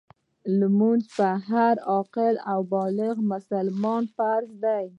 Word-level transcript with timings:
لمونځ 0.59 1.03
په 1.17 1.27
هر 1.49 1.75
عاقل 1.91 2.35
او 2.51 2.59
بالغ 2.73 3.13
مسلمان 3.33 4.03
فرض 4.15 4.49
دی. 4.65 4.85